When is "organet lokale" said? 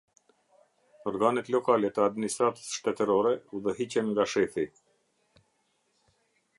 1.11-1.91